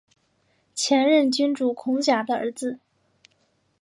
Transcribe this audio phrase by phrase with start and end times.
[0.73, 2.79] 前任君主孔甲的儿子。